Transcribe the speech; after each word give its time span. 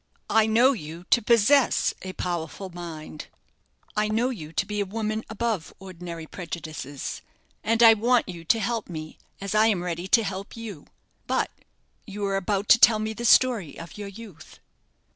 I 0.31 0.47
know 0.47 0.71
you 0.71 1.03
to 1.11 1.21
possess 1.21 1.93
a 2.01 2.13
powerful 2.13 2.71
mind; 2.71 3.27
I 3.95 4.07
know 4.07 4.31
you 4.31 4.51
to 4.51 4.65
be 4.65 4.81
a 4.81 4.83
woman 4.87 5.23
above 5.29 5.71
ordinary 5.77 6.25
prejudices; 6.25 7.21
and 7.63 7.83
I 7.83 7.93
want 7.93 8.27
you 8.27 8.43
to 8.43 8.59
help 8.59 8.89
me, 8.89 9.19
as 9.39 9.53
I 9.53 9.67
am 9.67 9.83
ready 9.83 10.07
to 10.07 10.23
help 10.23 10.57
you. 10.57 10.87
But 11.27 11.51
you 12.07 12.21
were 12.21 12.35
about 12.35 12.67
to 12.69 12.79
tell 12.79 12.97
me 12.97 13.13
the 13.13 13.25
story 13.25 13.77
of 13.77 13.95
your 13.95 14.07
youth. 14.07 14.57